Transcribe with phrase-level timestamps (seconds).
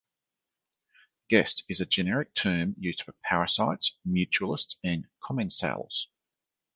[1.27, 6.07] Guest is the generic term used for parasites, mutualists and commensals.